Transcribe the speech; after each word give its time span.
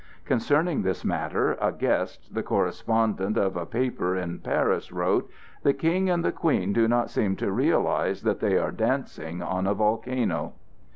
Concerning 0.25 0.81
this 0.81 1.05
matter, 1.05 1.55
a 1.61 1.71
guest, 1.71 2.33
the 2.33 2.41
correspondent 2.41 3.37
of 3.37 3.55
a 3.55 3.67
paper 3.67 4.17
in 4.17 4.39
Paris, 4.39 4.91
wrote: 4.91 5.29
"The 5.61 5.75
King 5.75 6.09
and 6.09 6.25
the 6.25 6.31
Queen 6.31 6.73
do 6.73 6.87
not 6.87 7.11
seem 7.11 7.35
to 7.35 7.51
realize 7.51 8.23
that 8.23 8.39
they 8.39 8.57
are 8.57 8.71
dancing 8.71 9.43
on 9.43 9.67
a 9.67 9.75
volcano!" 9.75 10.53